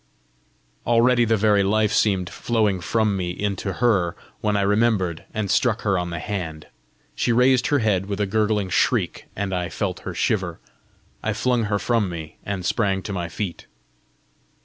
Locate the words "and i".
9.35-9.69